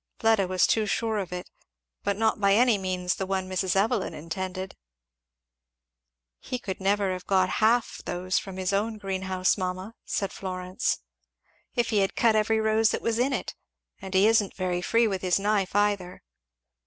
Fleda 0.17 0.47
was 0.47 0.65
too 0.65 0.87
sure 0.87 1.19
of 1.19 1.31
it. 1.31 1.47
But 2.03 2.17
not 2.17 2.39
by 2.41 2.55
any 2.55 2.79
means 2.79 3.13
the 3.13 3.27
one 3.27 3.47
Mrs. 3.47 3.75
Evelyn 3.75 4.15
intended. 4.15 4.75
"He 6.39 6.59
never 6.79 7.05
could 7.09 7.13
have 7.13 7.27
got 7.27 7.49
half 7.61 8.01
those 8.05 8.39
from 8.39 8.57
his 8.57 8.73
own 8.73 8.97
greenhouse, 8.97 9.59
mamma," 9.59 9.93
said 10.03 10.33
Florence, 10.33 10.97
"if 11.75 11.91
he 11.91 11.99
had 11.99 12.15
cut 12.15 12.35
every 12.35 12.59
rose 12.59 12.89
that 12.89 13.03
was 13.03 13.19
in 13.19 13.31
it; 13.31 13.53
and 14.01 14.15
he 14.15 14.25
isn't 14.25 14.55
very 14.55 14.81
free 14.81 15.07
with 15.07 15.21
his 15.21 15.37
knife 15.37 15.75
either." 15.75 16.23